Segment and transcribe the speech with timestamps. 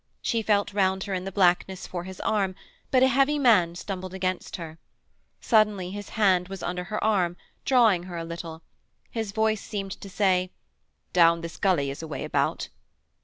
[0.23, 2.55] She felt round her in the blackness for his arm,
[2.89, 4.79] but a heavy man stumbled against her.
[5.41, 8.63] Suddenly his hand was under her arm, drawing her a little;
[9.11, 10.49] his voice seemed to say:
[11.13, 12.69] 'Down this gully is a way about.'